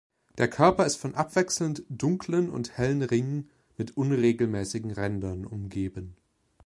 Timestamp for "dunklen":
1.87-2.49